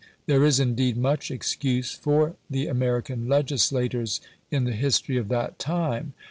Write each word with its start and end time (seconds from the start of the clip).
There 0.25 0.43
is, 0.43 0.59
indeed, 0.59 0.97
much 0.97 1.29
excuse 1.29 1.91
for 1.91 2.35
the 2.49 2.65
American 2.65 3.27
legislators 3.29 4.19
in 4.49 4.63
the 4.63 4.71
history 4.71 5.17
of 5.17 5.27
that 5.27 5.59
time. 5.59 6.13